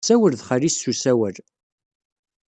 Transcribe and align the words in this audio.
Tessawel 0.03 0.33
ed 0.35 0.41
xali-s 0.47 0.75
s 0.81 0.87
usawal. 0.91 1.37